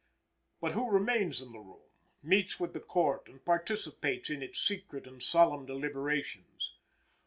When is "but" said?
0.59-0.71